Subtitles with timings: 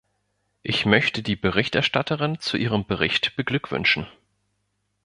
[0.63, 4.07] Ich möchte die Berichterstatterin zu ihrem Bericht beglückwünschen.